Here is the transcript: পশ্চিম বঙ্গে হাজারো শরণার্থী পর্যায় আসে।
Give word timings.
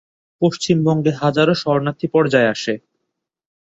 পশ্চিম 0.41 0.77
বঙ্গে 0.83 1.11
হাজারো 1.21 1.53
শরণার্থী 1.55 2.07
পর্যায় 2.13 2.51
আসে। 2.53 2.73